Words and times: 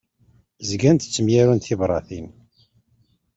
Zgant 0.69 1.05
ttemyarunt 1.07 1.65
tibratin. 1.67 2.27